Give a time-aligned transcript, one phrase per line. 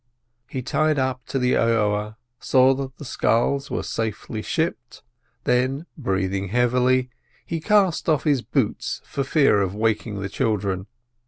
[0.47, 5.03] He tied up to the aoa, saw that the sculls were safely shipped;
[5.43, 7.11] then, breathing heavily,
[7.45, 10.87] he cast off his boots for fear of waking the "childer."